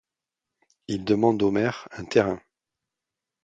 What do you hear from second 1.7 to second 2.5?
un terrain.